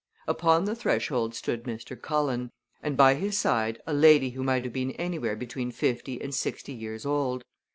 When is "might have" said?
4.43-4.73